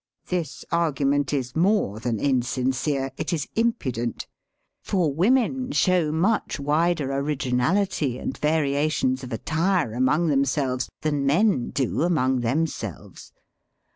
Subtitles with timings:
[0.29, 4.25] This argument is more than insincere; it is impudent.
[4.81, 11.69] For women show much wider ori^nality and variations of attire among them selves than men
[11.69, 13.31] do among themselves.